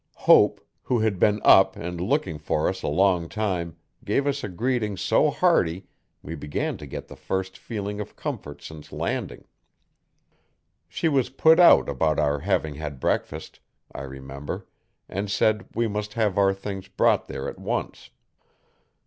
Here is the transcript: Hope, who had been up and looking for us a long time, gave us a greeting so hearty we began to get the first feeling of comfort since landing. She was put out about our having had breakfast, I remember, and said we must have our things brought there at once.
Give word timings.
Hope, 0.25 0.59
who 0.81 0.97
had 1.01 1.19
been 1.19 1.39
up 1.43 1.75
and 1.75 2.01
looking 2.01 2.39
for 2.39 2.67
us 2.67 2.81
a 2.81 2.87
long 2.87 3.29
time, 3.29 3.77
gave 4.03 4.25
us 4.25 4.43
a 4.43 4.49
greeting 4.49 4.97
so 4.97 5.29
hearty 5.29 5.85
we 6.23 6.33
began 6.33 6.75
to 6.77 6.87
get 6.87 7.07
the 7.07 7.15
first 7.15 7.55
feeling 7.55 7.99
of 8.01 8.15
comfort 8.15 8.63
since 8.63 8.91
landing. 8.91 9.45
She 10.89 11.07
was 11.07 11.29
put 11.29 11.59
out 11.59 11.87
about 11.87 12.17
our 12.17 12.39
having 12.39 12.73
had 12.73 12.99
breakfast, 12.99 13.59
I 13.93 14.01
remember, 14.01 14.65
and 15.07 15.29
said 15.29 15.67
we 15.75 15.87
must 15.87 16.15
have 16.15 16.35
our 16.35 16.51
things 16.51 16.87
brought 16.87 17.27
there 17.27 17.47
at 17.47 17.59
once. 17.59 18.09